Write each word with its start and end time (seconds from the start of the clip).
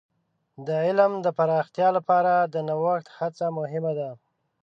د 0.67 0.69
علم 0.85 1.11
د 1.25 1.27
پراختیا 1.37 1.87
لپاره 1.97 2.33
د 2.53 2.55
نوښت 2.67 3.05
هڅه 3.17 3.45
مهمه 3.57 3.93
ده. 3.99 4.09